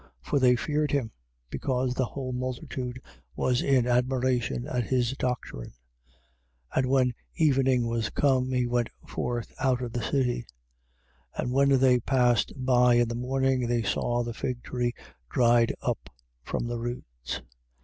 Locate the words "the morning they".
13.09-13.83